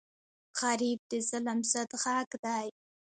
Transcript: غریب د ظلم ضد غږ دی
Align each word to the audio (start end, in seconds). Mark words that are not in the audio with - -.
غریب 0.59 0.99
د 1.11 1.13
ظلم 1.29 1.59
ضد 1.71 1.91
غږ 2.03 2.29
دی 2.45 2.67